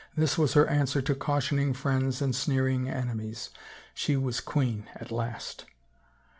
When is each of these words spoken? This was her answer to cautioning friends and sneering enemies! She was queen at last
This 0.17 0.35
was 0.35 0.53
her 0.53 0.65
answer 0.65 0.99
to 1.03 1.13
cautioning 1.13 1.75
friends 1.75 2.23
and 2.23 2.35
sneering 2.35 2.89
enemies! 2.89 3.51
She 3.93 4.17
was 4.17 4.41
queen 4.41 4.89
at 4.95 5.11
last 5.11 5.65